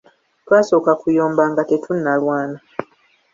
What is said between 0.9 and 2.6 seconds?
kuyomba nga tetunalwana!